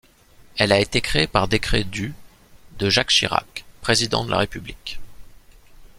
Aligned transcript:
Elle 0.57 0.71
a 0.71 0.79
été 0.79 0.99
créée 0.99 1.27
par 1.27 1.47
décret 1.47 1.83
du 1.83 2.15
de 2.79 2.89
Jacques 2.89 3.09
Chirac, 3.11 3.65
président 3.81 4.25
de 4.25 4.31
la 4.31 4.39
République. 4.39 4.99